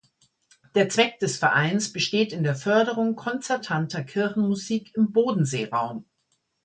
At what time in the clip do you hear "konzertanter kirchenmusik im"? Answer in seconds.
3.15-5.11